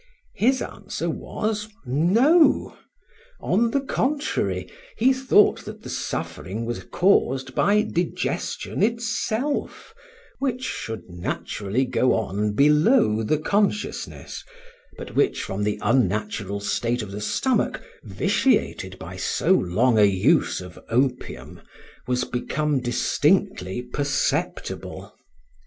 [0.33, 2.75] His answer was; No;
[3.39, 9.93] on the contrary, he thought that the suffering was caused by digestion itself,
[10.39, 14.43] which should naturally go on below the consciousness,
[14.97, 20.61] but which from the unnatural state of the stomach, vitiated by so long a use
[20.61, 21.61] of opium,
[22.07, 25.13] was become distinctly perceptible.